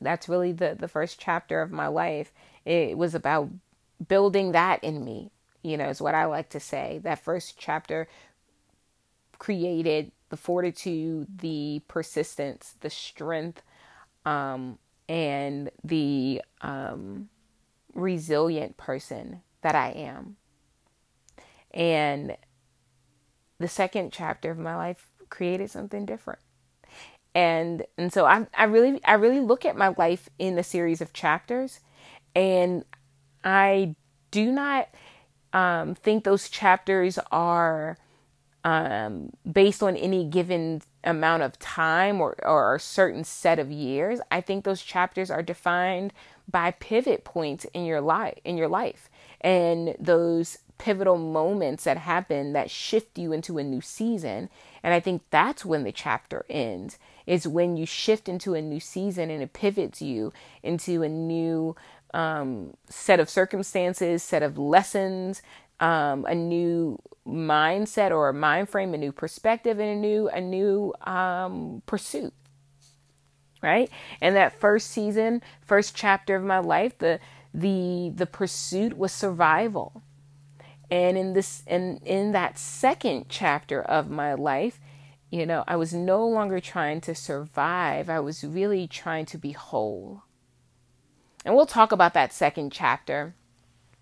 [0.00, 2.32] That's really the, the first chapter of my life.
[2.64, 3.50] It was about
[4.06, 5.30] building that in me,
[5.62, 7.00] you know, is what I like to say.
[7.02, 8.08] That first chapter
[9.38, 13.62] created the fortitude, the persistence, the strength,
[14.24, 17.28] um, and the um,
[17.94, 20.36] resilient person that I am.
[21.72, 22.36] And
[23.58, 26.40] the second chapter of my life created something different.
[27.34, 31.00] And and so I I really I really look at my life in a series
[31.00, 31.80] of chapters
[32.34, 32.84] and
[33.44, 33.94] I
[34.30, 34.88] do not
[35.52, 37.98] um, think those chapters are
[38.64, 44.20] um, based on any given amount of time or, or a certain set of years.
[44.30, 46.12] I think those chapters are defined
[46.50, 49.08] by pivot points in your life in your life
[49.40, 54.48] and those pivotal moments that happen that shift you into a new season
[54.82, 58.80] and i think that's when the chapter ends is when you shift into a new
[58.80, 61.76] season and it pivots you into a new
[62.14, 65.42] um, set of circumstances set of lessons
[65.80, 70.40] um, a new mindset or a mind frame a new perspective and a new a
[70.40, 72.32] new um, pursuit
[73.62, 73.90] right?
[74.20, 77.20] And that first season, first chapter of my life, the
[77.54, 80.02] the the pursuit was survival.
[80.90, 84.80] And in this and in that second chapter of my life,
[85.30, 88.10] you know, I was no longer trying to survive.
[88.10, 90.24] I was really trying to be whole.
[91.44, 93.34] And we'll talk about that second chapter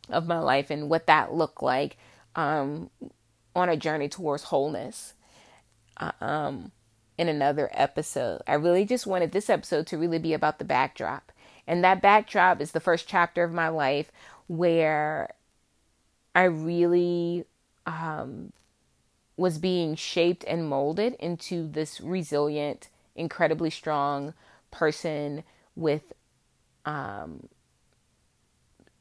[0.09, 1.97] of my life and what that looked like
[2.37, 2.91] um,
[3.55, 5.15] on a journey towards wholeness.
[6.21, 6.73] Um,
[7.21, 8.41] in another episode.
[8.47, 11.33] I really just wanted this episode to really be about the backdrop.
[11.67, 14.11] And that backdrop is the first chapter of my life
[14.47, 15.29] where
[16.35, 17.45] I really
[17.85, 18.55] um,
[19.37, 24.33] was being shaped and molded into this resilient, incredibly strong
[24.71, 25.45] person
[25.77, 26.15] with
[26.85, 27.49] um,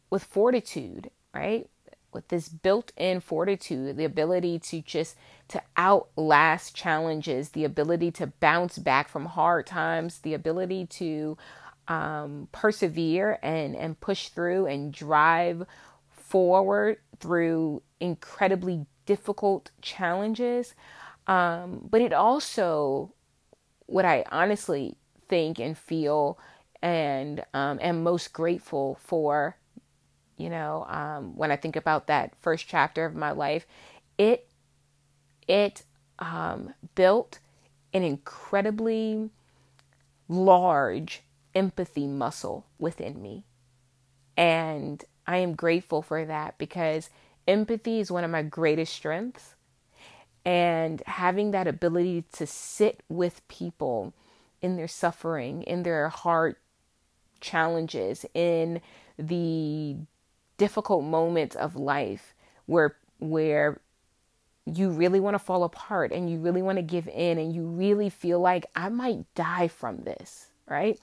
[0.09, 1.69] with fortitude, right?
[2.11, 5.15] with this built-in fortitude, the ability to just
[5.47, 11.37] to outlast challenges, the ability to bounce back from hard times, the ability to
[11.87, 15.65] um, persevere and and push through and drive
[16.09, 20.75] forward through incredibly difficult challenges.
[21.27, 23.13] Um, but it also,
[23.85, 24.95] what I honestly
[25.27, 26.39] think and feel
[26.81, 29.57] and um, am most grateful for
[30.37, 33.65] you know um, when i think about that first chapter of my life
[34.17, 34.49] it
[35.47, 35.83] it
[36.19, 37.39] um, built
[37.93, 39.29] an incredibly
[40.27, 41.23] large
[41.55, 43.43] empathy muscle within me.
[44.37, 47.09] And i am grateful for that because
[47.47, 49.55] empathy is one of my greatest strengths.
[50.45, 54.13] And having that ability to sit with people
[54.61, 56.55] in their suffering in their hard
[57.41, 58.82] challenges in
[59.17, 59.95] the
[60.58, 62.34] difficult moments of life
[62.65, 63.80] where where
[64.65, 67.63] you really want to fall apart and you really want to give in and you
[67.63, 70.99] really feel like I might die from this, right?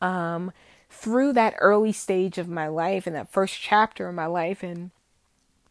[0.00, 0.52] Um
[0.90, 4.92] through that early stage of my life and that first chapter of my life and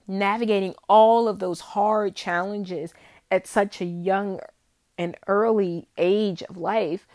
[0.06, 2.94] navigating all of those hard challenges
[3.32, 4.40] at such a young
[4.98, 7.08] and early age of life,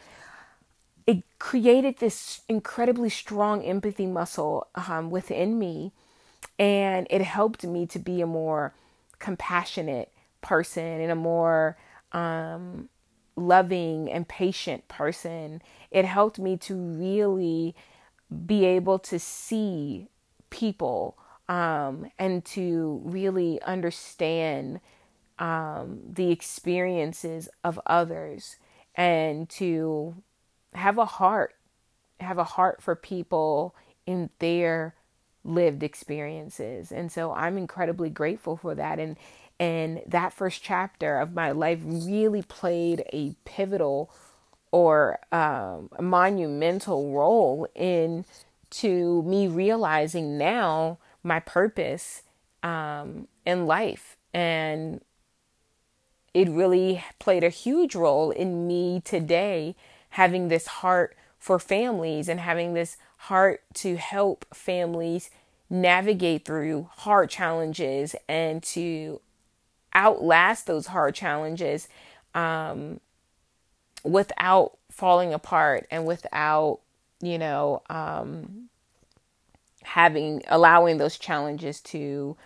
[1.08, 5.90] it created this incredibly strong empathy muscle um, within me
[6.58, 8.74] and it helped me to be a more
[9.18, 11.78] compassionate person and a more
[12.12, 12.90] um,
[13.36, 15.62] loving and patient person.
[15.90, 17.74] It helped me to really
[18.44, 20.08] be able to see
[20.50, 21.16] people
[21.48, 24.80] um, and to really understand
[25.38, 28.56] um, the experiences of others
[28.94, 30.22] and to
[30.74, 31.54] have a heart,
[32.20, 33.74] have a heart for people
[34.06, 34.94] in their
[35.44, 36.92] lived experiences.
[36.92, 38.98] And so I'm incredibly grateful for that.
[38.98, 39.16] And
[39.60, 44.08] and that first chapter of my life really played a pivotal
[44.70, 48.24] or um, monumental role in
[48.70, 52.22] to me realizing now my purpose
[52.62, 55.00] um, in life and
[56.34, 59.74] it really played a huge role in me today
[60.18, 65.30] having this heart for families and having this heart to help families
[65.70, 69.20] navigate through hard challenges and to
[69.94, 71.86] outlast those hard challenges
[72.34, 72.98] um,
[74.02, 76.80] without falling apart and without,
[77.22, 78.68] you know, um,
[79.84, 82.36] having allowing those challenges to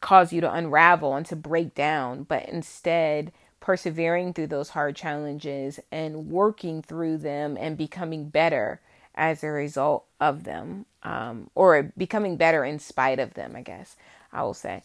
[0.00, 3.32] cause you to unravel and to break down, but instead
[3.66, 8.80] persevering through those hard challenges and working through them and becoming better
[9.16, 13.96] as a result of them, um, or becoming better in spite of them, I guess
[14.32, 14.84] I will say.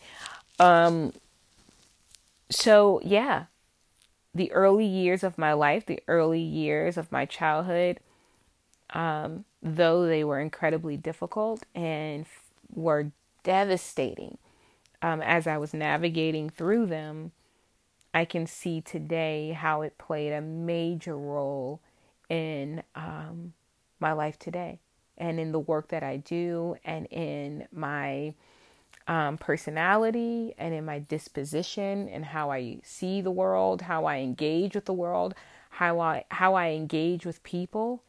[0.60, 1.14] Um,
[2.50, 3.44] so, yeah,
[4.34, 8.00] the early years of my life, the early years of my childhood,
[8.94, 13.12] um, though they were incredibly difficult and f- were
[13.44, 14.40] devastating
[15.04, 17.32] um, as I was navigating through them,
[18.14, 21.82] I can see today how it played a major role
[22.30, 23.54] in um,
[24.00, 24.80] my life today
[25.18, 28.34] and in the work that I do and in my
[29.08, 34.76] um, personality and in my disposition and how I see the world, how I engage
[34.76, 35.34] with the world,
[35.70, 38.04] how I how I engage with people,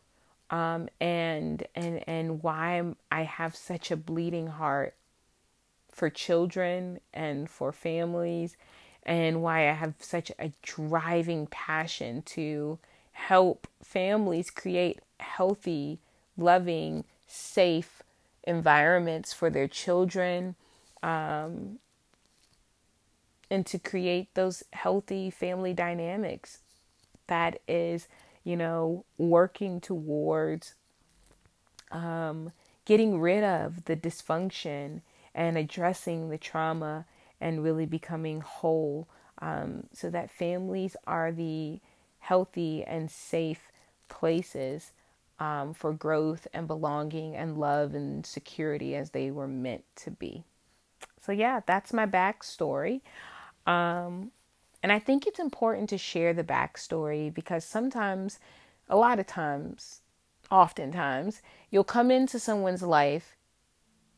[0.51, 4.95] um, and and and why I have such a bleeding heart
[5.91, 8.57] for children and for families,
[9.05, 12.79] and why I have such a driving passion to
[13.13, 15.99] help families create healthy,
[16.37, 18.03] loving, safe
[18.45, 20.55] environments for their children
[21.03, 21.79] um,
[23.51, 26.59] and to create those healthy family dynamics
[27.27, 28.09] that is,
[28.45, 30.75] you know, working towards
[31.91, 32.53] um,
[32.85, 35.03] getting rid of the dysfunction
[35.35, 37.05] and addressing the trauma
[37.43, 39.09] and really becoming whole
[39.41, 41.81] um, so that families are the
[42.21, 43.71] healthy and safe
[44.09, 44.93] places
[45.41, 50.45] um, for growth and belonging and love and security as they were meant to be.
[51.21, 53.01] So, yeah, that's my backstory.
[53.67, 54.31] Um,
[54.83, 58.39] and I think it's important to share the backstory because sometimes,
[58.89, 60.01] a lot of times,
[60.51, 63.37] oftentimes, you'll come into someone's life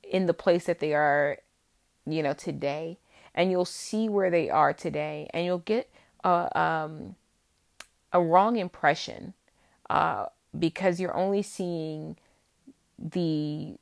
[0.02, 1.38] in the place that they are,
[2.06, 2.98] you know, today,
[3.34, 5.90] and you'll see where they are today, and you'll get
[6.22, 7.16] a, um,
[8.12, 9.34] a wrong impression
[9.90, 10.26] uh,
[10.58, 12.16] because you're only seeing
[12.98, 13.76] the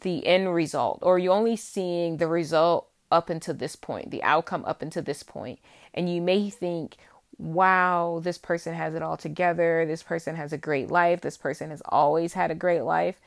[0.00, 4.64] the end result or you're only seeing the result up until this point, the outcome
[4.64, 5.58] up until this point.
[5.94, 6.96] And you may think,
[7.38, 9.84] wow, this person has it all together.
[9.86, 11.20] This person has a great life.
[11.20, 13.20] This person has always had a great life.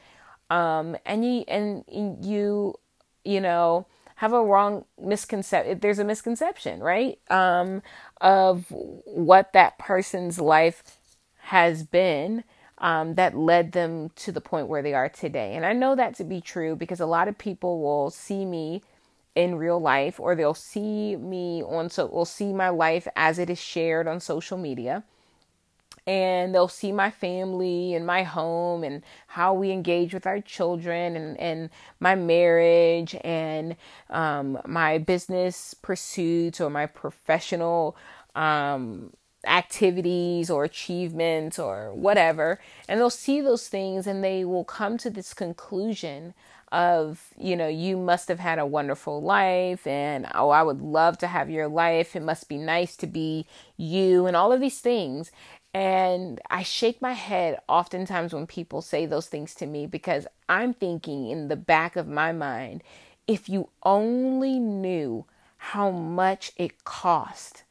[0.49, 1.84] Um, and you, and
[2.21, 2.75] you,
[3.23, 5.80] you know, have a wrong misconception.
[5.80, 7.19] There's a misconception, right?
[7.30, 7.84] Um,
[8.19, 10.97] of what that person's life
[11.38, 12.43] has been
[12.80, 15.53] um, that led them to the point where they are today.
[15.56, 18.82] And I know that to be true because a lot of people will see me
[19.36, 23.51] in real life or they'll see me on so will see my life as it
[23.51, 25.03] is shared on social media
[26.07, 31.17] and they'll see my family and my home and how we engage with our children
[31.17, 33.75] and, and my marriage and
[34.09, 37.97] um, my business pursuits or my professional
[38.35, 39.11] um,
[39.45, 42.59] activities or achievements or whatever.
[42.87, 46.33] And they'll see those things and they will come to this conclusion
[46.69, 51.17] of you know you must have had a wonderful life and oh I would love
[51.19, 52.13] to have your life.
[52.15, 53.45] It must be nice to be
[53.77, 55.31] you and all of these things
[55.73, 60.73] and I shake my head oftentimes when people say those things to me because I'm
[60.73, 62.83] thinking in the back of my mind
[63.27, 65.25] if you only knew
[65.58, 67.63] how much it cost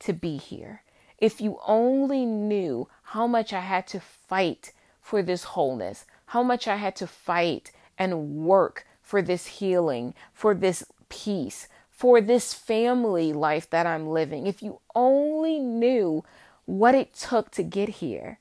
[0.00, 0.82] to be here.
[1.18, 6.68] If you only knew how much I had to fight for this wholeness, how much
[6.68, 13.32] I had to fight and work for this healing, for this peace, for this family
[13.32, 14.46] life that I'm living.
[14.46, 16.24] If you only knew
[16.66, 18.38] what it took to get here,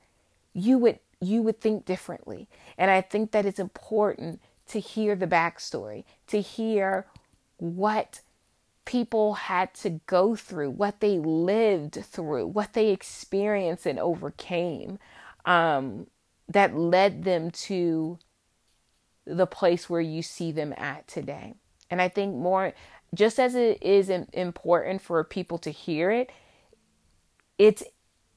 [0.54, 2.48] you would you would think differently.
[2.78, 7.08] And I think that it's important to hear the backstory, to hear
[7.58, 8.22] what
[8.84, 15.00] people had to go through, what they lived through, what they experienced and overcame
[15.46, 16.08] um,
[16.48, 18.20] that led them to
[19.26, 21.56] the place where you see them at today.
[21.90, 22.74] And I think more,
[23.14, 26.32] just as it is important for people to hear it,
[27.58, 27.84] it's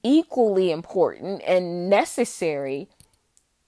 [0.09, 2.88] equally important and necessary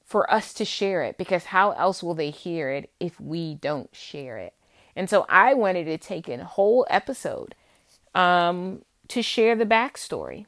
[0.06, 3.94] for us to share it because how else will they hear it if we don't
[3.94, 4.54] share it?
[4.96, 7.54] And so I wanted to take a whole episode
[8.14, 10.46] um, to share the backstory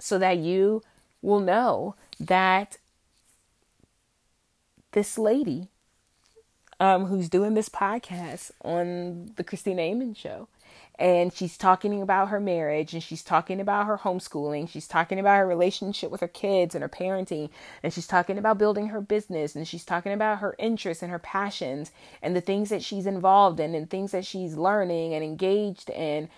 [0.00, 0.82] so that you
[1.22, 2.78] will know that
[4.92, 5.68] this lady
[6.80, 10.48] um, who's doing this podcast on the Christina Amen show.
[10.98, 14.68] And she's talking about her marriage and she's talking about her homeschooling.
[14.68, 17.50] She's talking about her relationship with her kids and her parenting.
[17.84, 21.20] And she's talking about building her business and she's talking about her interests and her
[21.20, 25.88] passions and the things that she's involved in and things that she's learning and engaged
[25.90, 26.28] in.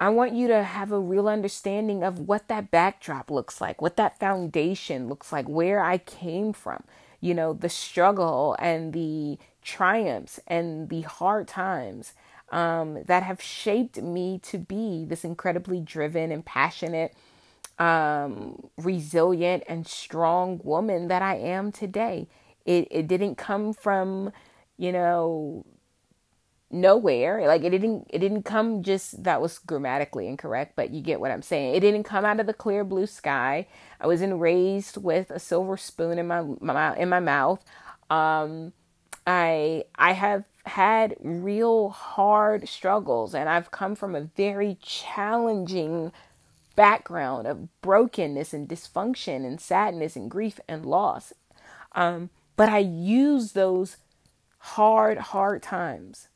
[0.00, 3.96] I want you to have a real understanding of what that backdrop looks like, what
[3.96, 6.82] that foundation looks like, where I came from,
[7.20, 12.12] you know, the struggle and the triumphs and the hard times
[12.50, 17.14] um, that have shaped me to be this incredibly driven and passionate,
[17.78, 22.28] um, resilient, and strong woman that I am today.
[22.64, 24.32] It, it didn't come from,
[24.76, 25.64] you know,
[26.70, 27.46] nowhere.
[27.46, 31.30] Like it didn't it didn't come just that was grammatically incorrect but you get what
[31.30, 31.74] i'm saying.
[31.74, 33.66] It didn't come out of the clear blue sky.
[34.00, 37.64] I wasn't raised with a silver spoon in my, my in my mouth.
[38.10, 38.72] Um
[39.26, 46.12] i i have had real hard struggles and I've come from a very challenging
[46.76, 51.32] background of brokenness and dysfunction and sadness and grief and loss.
[51.92, 53.96] Um, but I use those
[54.58, 56.28] hard, hard times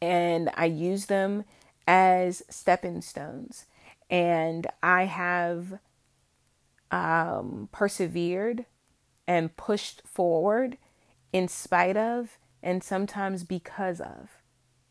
[0.00, 1.44] and I use them
[1.86, 3.66] as stepping stones.
[4.10, 5.78] And I have
[6.90, 8.64] um, persevered
[9.26, 10.78] and pushed forward
[11.32, 14.42] in spite of and sometimes because of,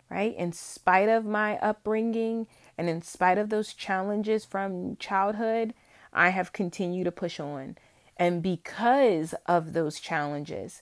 [0.09, 0.35] right?
[0.37, 2.47] In spite of my upbringing
[2.77, 5.73] and in spite of those challenges from childhood,
[6.13, 7.77] I have continued to push on.
[8.15, 10.81] And because of those challenges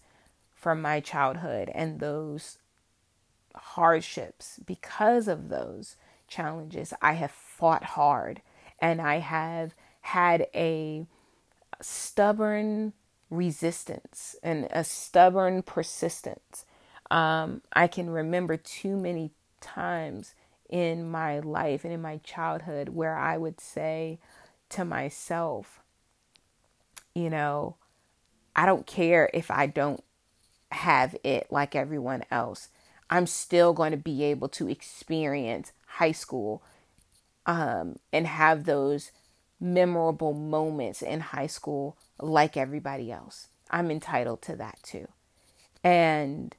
[0.53, 2.57] from my childhood and those
[3.55, 5.95] hardships, because of those
[6.27, 8.41] challenges, I have fought hard
[8.79, 11.05] and I have had a
[11.81, 12.93] stubborn
[13.29, 16.65] resistance and a stubborn persistence
[17.11, 19.31] um, I can remember too many
[19.61, 20.33] times
[20.69, 24.19] in my life and in my childhood where I would say
[24.69, 25.81] to myself,
[27.13, 27.75] you know,
[28.55, 30.03] I don't care if I don't
[30.71, 32.69] have it like everyone else.
[33.09, 36.63] I'm still going to be able to experience high school
[37.45, 39.11] um, and have those
[39.59, 43.47] memorable moments in high school like everybody else.
[43.69, 45.07] I'm entitled to that too.
[45.83, 46.55] And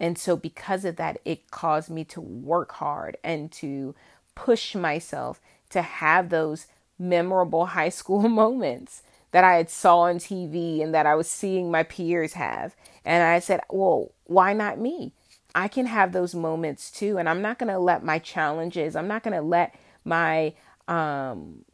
[0.00, 3.94] and so, because of that, it caused me to work hard and to
[4.34, 6.66] push myself to have those
[6.98, 11.70] memorable high school moments that I had saw on TV and that I was seeing
[11.70, 12.76] my peers have.
[13.04, 15.12] And I said, well, why not me?
[15.54, 17.18] I can have those moments too.
[17.18, 19.74] And I'm not going to let my challenges, I'm not going to let
[20.04, 20.54] my
[20.88, 21.64] um,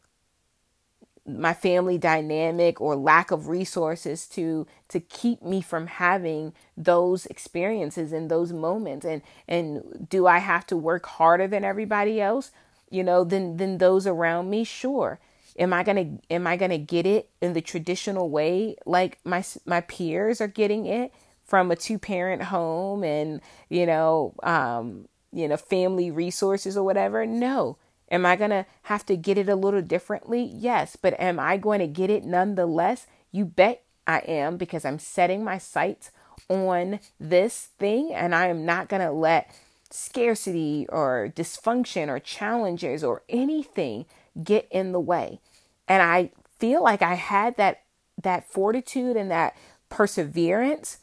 [1.25, 8.11] my family dynamic or lack of resources to to keep me from having those experiences
[8.11, 9.05] and those moments.
[9.05, 12.51] And and do I have to work harder than everybody else?
[12.89, 14.63] You know than than those around me?
[14.63, 15.19] Sure.
[15.59, 19.19] Am I going to am I going to get it in the traditional way like
[19.23, 21.13] my my peers are getting it
[21.51, 27.25] from a two parent home and you know um you know family resources or whatever
[27.25, 27.77] no
[28.11, 30.43] Am I going to have to get it a little differently?
[30.43, 33.07] Yes, but am I going to get it nonetheless?
[33.31, 36.11] You bet I am because I'm setting my sights
[36.49, 39.55] on this thing and I am not going to let
[39.89, 44.05] scarcity or dysfunction or challenges or anything
[44.43, 45.39] get in the way.
[45.87, 47.83] And I feel like I had that
[48.21, 49.55] that fortitude and that
[49.89, 50.97] perseverance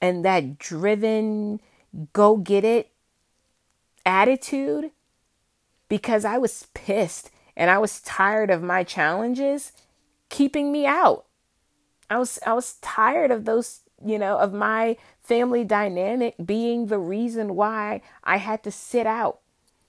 [0.00, 1.60] and that driven
[2.12, 2.90] go get it
[4.06, 4.90] attitude
[5.88, 9.72] because I was pissed and I was tired of my challenges
[10.28, 11.26] keeping me out.
[12.08, 16.98] I was I was tired of those, you know, of my family dynamic being the
[16.98, 19.40] reason why I had to sit out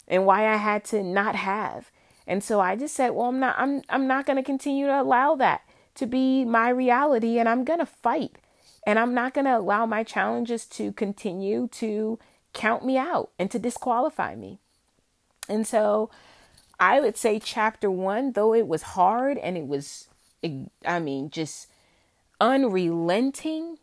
[0.08, 1.92] and why I had to not have.
[2.28, 5.02] And so I just said, well, I'm not I'm I'm not going to continue to
[5.02, 5.62] allow that
[5.96, 8.38] to be my reality and I'm going to fight.
[8.86, 12.20] And I'm not going to allow my challenges to continue to
[12.54, 14.60] count me out and to disqualify me.
[15.48, 16.10] And so
[16.80, 20.08] I would say chapter one, though it was hard and it was,
[20.86, 21.68] I mean, just
[22.40, 23.78] unrelenting,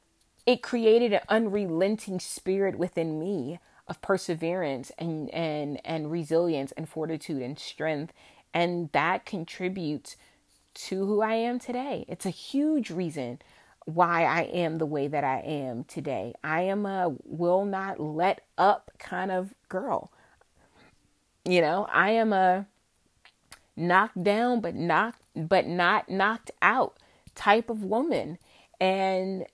[0.46, 7.40] it created an unrelenting spirit within me of perseverance and, and, and resilience and fortitude
[7.40, 8.12] and strength.
[8.52, 10.16] And that contributes
[10.74, 12.04] to who I am today.
[12.08, 13.40] It's a huge reason
[13.88, 16.34] why I am the way that I am today.
[16.44, 20.12] I am a will not let up kind of girl.
[21.46, 22.66] You know, I am a
[23.76, 26.98] knocked down but knocked but not knocked out
[27.34, 28.36] type of woman.
[28.78, 29.46] And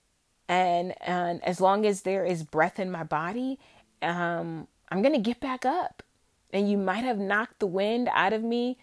[0.49, 3.61] and and as long as there is breath in my body,
[4.03, 6.03] um I'm going to get back up.
[6.53, 8.79] And you might have knocked the wind out of me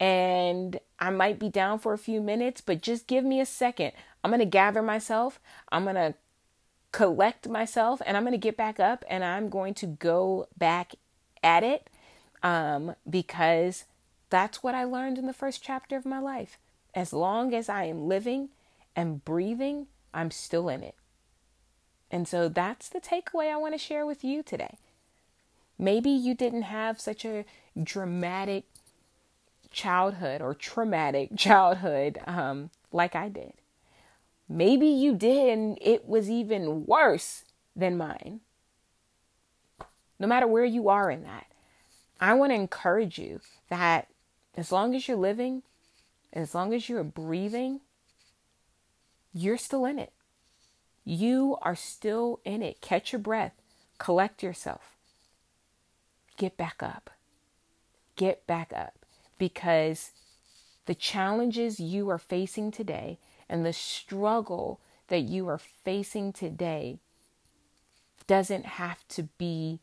[0.00, 3.92] and I might be down for a few minutes, but just give me a second.
[4.28, 5.40] I'm going to gather myself.
[5.72, 6.12] I'm going to
[6.92, 10.92] collect myself and I'm going to get back up and I'm going to go back
[11.42, 11.88] at it
[12.42, 13.86] um, because
[14.28, 16.58] that's what I learned in the first chapter of my life.
[16.94, 18.50] As long as I am living
[18.94, 20.94] and breathing, I'm still in it.
[22.10, 24.76] And so that's the takeaway I want to share with you today.
[25.78, 27.46] Maybe you didn't have such a
[27.82, 28.64] dramatic
[29.70, 33.54] childhood or traumatic childhood um, like I did.
[34.48, 37.44] Maybe you did, and it was even worse
[37.76, 38.40] than mine.
[40.18, 41.46] No matter where you are in that,
[42.20, 44.08] I want to encourage you that
[44.56, 45.62] as long as you're living,
[46.32, 47.80] as long as you're breathing,
[49.32, 50.12] you're still in it.
[51.04, 52.80] You are still in it.
[52.80, 53.52] Catch your breath,
[53.98, 54.96] collect yourself,
[56.36, 57.10] get back up.
[58.16, 59.06] Get back up
[59.38, 60.10] because
[60.86, 66.98] the challenges you are facing today and the struggle that you are facing today
[68.26, 69.80] doesn't have to be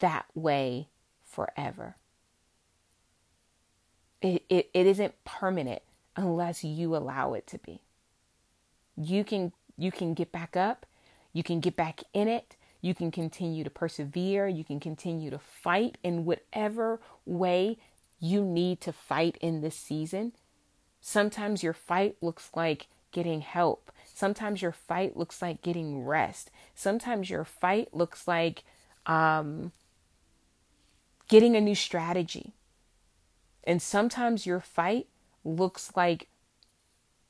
[0.00, 0.88] that way
[1.22, 1.96] forever.
[4.20, 5.82] It, it, it isn't permanent
[6.16, 7.80] unless you allow it to be.
[8.96, 10.84] You can you can get back up,
[11.32, 15.38] you can get back in it, you can continue to persevere, you can continue to
[15.38, 17.78] fight in whatever way
[18.18, 20.32] you need to fight in this season.
[21.00, 23.90] Sometimes your fight looks like getting help.
[24.04, 26.50] Sometimes your fight looks like getting rest.
[26.74, 28.64] Sometimes your fight looks like
[29.06, 29.72] um,
[31.28, 32.52] getting a new strategy.
[33.64, 35.06] And sometimes your fight
[35.44, 36.28] looks like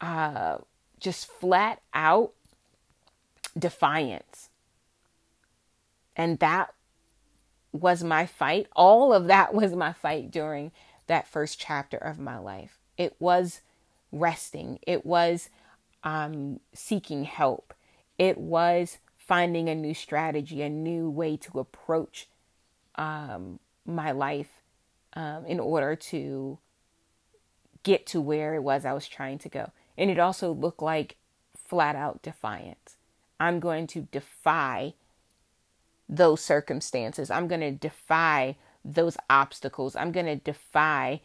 [0.01, 0.59] uh,
[0.99, 2.33] just flat out
[3.59, 4.49] defiance.
[6.17, 6.75] And that
[7.73, 8.67] was my fight.
[8.75, 10.73] All of that was my fight during
[11.07, 12.80] that first chapter of my life.
[13.01, 13.63] It was
[14.13, 15.49] resting, it was
[16.05, 17.73] um, seeking help,
[18.19, 22.29] it was finding a new strategy, a new way to approach
[22.97, 24.61] um, my life
[25.15, 26.59] um, in order to
[27.85, 29.71] get to where it was I was trying to go.
[29.97, 31.17] And it also looked like
[31.57, 32.97] flat out defiance.
[33.39, 34.93] I'm going to defy
[36.07, 37.31] those circumstances.
[37.31, 39.97] I'm going to defy those obstacles.
[39.97, 41.21] I'm going to defy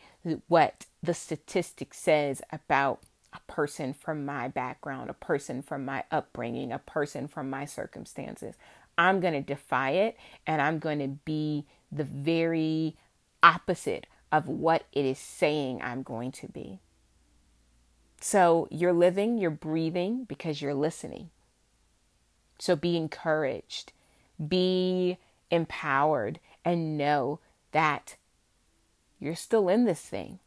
[0.47, 3.01] what the statistic says about
[3.33, 8.55] a person from my background, a person from my upbringing, a person from my circumstances.
[8.97, 12.95] I'm going to defy it and I'm going to be the very
[13.43, 16.79] opposite of what it is saying I'm going to be.
[18.21, 21.29] So you're living, you're breathing because you're listening.
[22.57, 23.91] So be encouraged
[24.39, 25.17] be
[25.49, 27.39] empowered and know
[27.71, 28.15] that
[29.19, 30.39] you're still in this thing.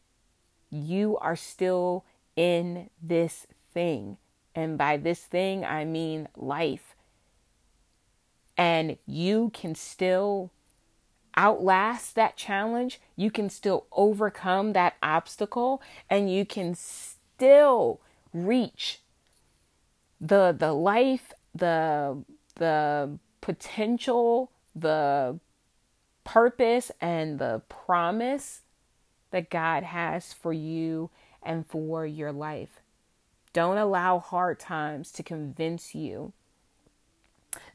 [0.71, 2.05] You are still
[2.37, 4.17] in this thing.
[4.55, 6.95] And by this thing, I mean life.
[8.57, 10.51] And you can still
[11.37, 13.01] outlast that challenge.
[13.15, 18.01] You can still overcome that obstacle and you can still
[18.33, 19.01] reach
[20.21, 22.25] the the life, the
[22.57, 25.39] the potential, the
[26.25, 28.63] purpose, and the promise
[29.31, 31.11] that God has for you
[31.43, 32.81] and for your life.
[33.53, 36.33] Don't allow hard times to convince you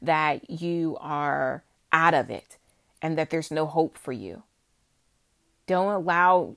[0.00, 2.58] that you are out of it
[3.02, 4.42] and that there's no hope for you.
[5.66, 6.56] Don't allow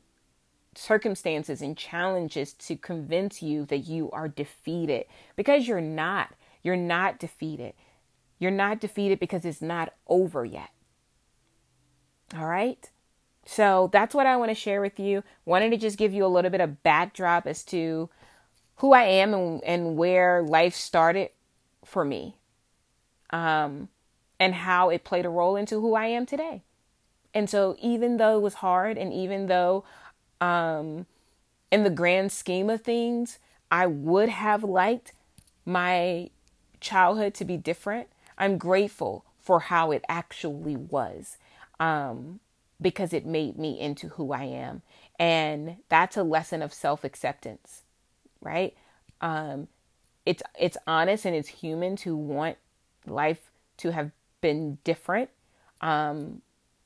[0.76, 6.34] circumstances and challenges to convince you that you are defeated because you're not.
[6.62, 7.74] You're not defeated.
[8.40, 10.70] You're not defeated because it's not over yet.
[12.36, 12.90] All right?
[13.48, 15.24] So that's what I want to share with you.
[15.46, 18.10] Wanted to just give you a little bit of backdrop as to
[18.78, 21.30] who I am and, and where life started
[21.86, 22.36] for me.
[23.30, 23.88] Um,
[24.38, 26.62] and how it played a role into who I am today.
[27.34, 29.84] And so, even though it was hard, and even though,
[30.40, 31.06] um,
[31.72, 33.40] in the grand scheme of things,
[33.72, 35.14] I would have liked
[35.66, 36.30] my
[36.80, 41.38] childhood to be different, I'm grateful for how it actually was
[41.80, 42.40] um,
[42.82, 44.82] because it made me into who I am.
[45.20, 47.84] And that's a lesson of self acceptance,
[48.42, 48.76] right?
[49.22, 49.68] Um,
[50.28, 52.58] it's it's honest and it's human to want
[53.06, 54.12] life to have
[54.42, 55.30] been different
[55.80, 56.42] um,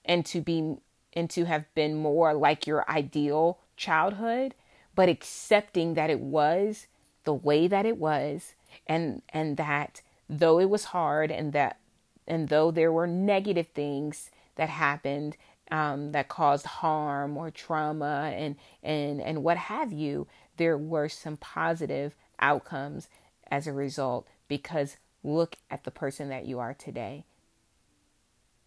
[0.05, 0.75] and to be
[1.13, 4.53] and to have been more like your ideal childhood
[4.93, 6.85] but accepting that it was
[7.23, 8.53] the way that it was
[8.85, 11.79] and and that though it was hard and that
[12.27, 15.35] and though there were negative things that happened
[15.71, 21.37] um, that caused harm or trauma and and and what have you there were some
[21.37, 23.07] positive outcomes
[23.49, 24.27] as a result.
[24.47, 27.25] Because look at the person that you are today.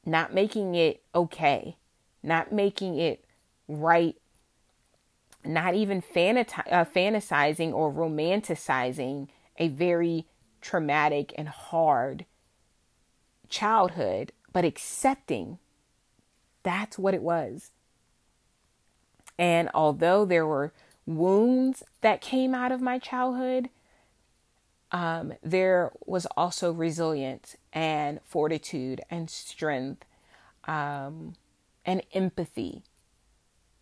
[0.05, 1.77] Not making it okay.
[2.23, 3.25] Not making it
[3.69, 4.17] right.
[5.45, 9.29] Not even uh, fantasizing or romanticizing
[9.59, 10.27] a very
[10.61, 12.25] traumatic and hard
[13.49, 15.59] childhood, but accepting
[16.65, 17.71] that's what it was.
[19.39, 20.73] And although there were
[21.07, 23.69] wounds that came out of my childhood,
[24.91, 30.05] um, there was also resilience and fortitude and strength
[30.65, 31.35] um,
[31.85, 32.83] and empathy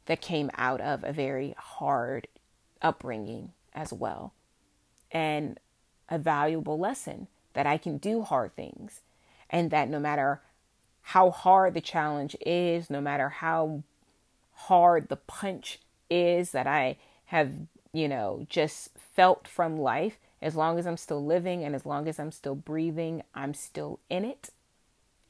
[0.06, 2.28] that came out of a very hard
[2.80, 4.34] upbringing as well.
[5.10, 5.60] And
[6.08, 9.02] a valuable lesson that I can do hard things
[9.50, 10.40] and that no matter
[11.02, 13.82] how hard the challenge is, no matter how
[14.52, 16.96] hard the punch is that I
[17.26, 17.52] have,
[17.92, 22.08] you know, just felt from life, as long as I'm still living and as long
[22.08, 24.50] as I'm still breathing, I'm still in it.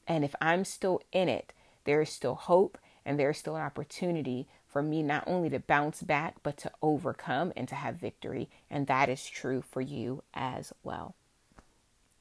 [0.07, 1.53] And if I'm still in it,
[1.85, 6.01] there is still hope and there's still an opportunity for me not only to bounce
[6.01, 8.49] back, but to overcome and to have victory.
[8.71, 11.13] And that is true for you as well.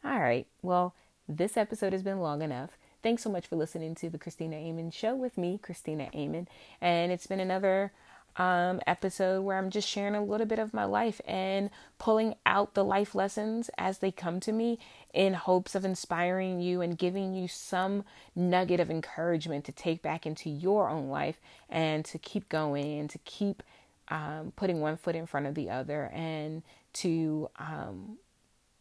[0.05, 0.46] All right.
[0.61, 0.94] Well,
[1.28, 2.76] this episode has been long enough.
[3.03, 6.46] Thanks so much for listening to the Christina Amen Show with me, Christina Amen.
[6.80, 7.90] And it's been another
[8.36, 12.74] um, episode where I'm just sharing a little bit of my life and pulling out
[12.74, 14.78] the life lessons as they come to me
[15.12, 18.05] in hopes of inspiring you and giving you some
[18.36, 23.11] nugget of encouragement to take back into your own life and to keep going and
[23.11, 23.64] to keep
[24.11, 28.18] um, putting one foot in front of the other and to um,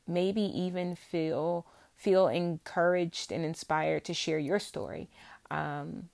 [0.07, 1.65] maybe even feel
[2.01, 5.07] feel encouraged and inspired to share your story
[5.51, 6.09] um,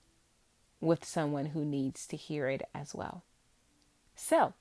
[0.82, 3.22] with someone who needs to hear it as well.
[4.14, 4.52] So,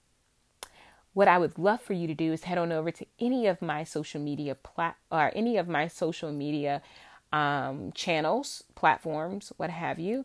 [1.13, 3.61] what I would love for you to do is head on over to any of
[3.61, 6.81] my social media plat or any of my social media
[7.33, 10.23] um, channels, platforms, what have you,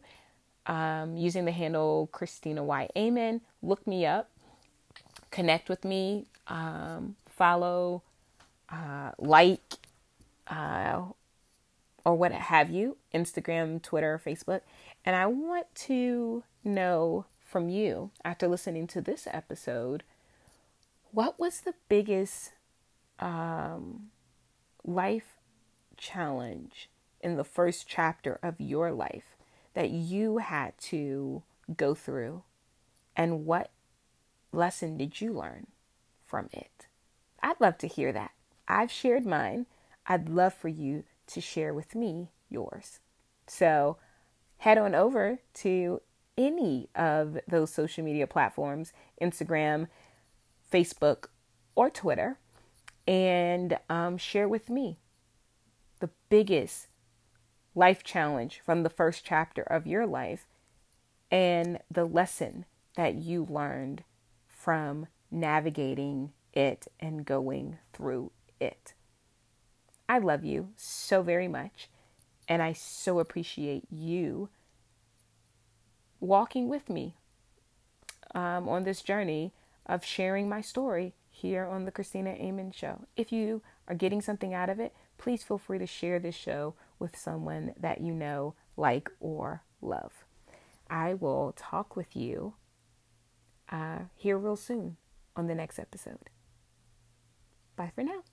[0.66, 3.40] um, using the handle Christina Y Amen.
[3.60, 4.30] Look me up,
[5.32, 8.02] connect with me, um, follow,
[8.68, 9.78] uh, like,
[10.48, 11.02] uh,
[12.04, 14.60] or what have you, Instagram, Twitter, Facebook.
[15.04, 20.02] And I want to know from you after listening to this episode,
[21.10, 22.52] what was the biggest
[23.18, 24.08] um,
[24.84, 25.36] life
[25.96, 26.88] challenge
[27.20, 29.36] in the first chapter of your life
[29.74, 31.42] that you had to
[31.76, 32.42] go through?
[33.14, 33.70] And what
[34.52, 35.68] lesson did you learn
[36.26, 36.86] from it?
[37.42, 38.32] I'd love to hear that.
[38.66, 39.66] I've shared mine.
[40.12, 43.00] I'd love for you to share with me yours.
[43.46, 43.96] So
[44.58, 46.02] head on over to
[46.36, 48.92] any of those social media platforms
[49.22, 49.88] Instagram,
[50.70, 51.28] Facebook,
[51.74, 52.38] or Twitter
[53.08, 54.98] and um, share with me
[56.00, 56.88] the biggest
[57.74, 60.46] life challenge from the first chapter of your life
[61.30, 64.04] and the lesson that you learned
[64.46, 68.92] from navigating it and going through it.
[70.12, 71.88] I love you so very much,
[72.46, 74.50] and I so appreciate you
[76.20, 77.14] walking with me
[78.34, 79.54] um, on this journey
[79.86, 83.06] of sharing my story here on the Christina Amen Show.
[83.16, 86.74] If you are getting something out of it, please feel free to share this show
[86.98, 90.26] with someone that you know, like, or love.
[90.90, 92.52] I will talk with you
[93.70, 94.98] uh, here real soon
[95.34, 96.28] on the next episode.
[97.76, 98.24] Bye for now.